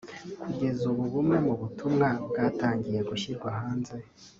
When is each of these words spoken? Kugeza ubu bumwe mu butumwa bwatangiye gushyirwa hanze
Kugeza 0.41 0.83
ubu 0.91 1.03
bumwe 1.13 1.37
mu 1.45 1.53
butumwa 1.59 2.07
bwatangiye 2.29 2.99
gushyirwa 3.09 3.49
hanze 3.57 3.95